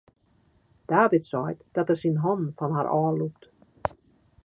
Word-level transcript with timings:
David 0.87 1.27
seit 1.31 1.61
dat 1.75 1.89
er 1.91 1.99
syn 2.01 2.21
hannen 2.23 2.55
fan 2.57 2.75
har 2.77 2.89
ôflûkt. 3.01 3.43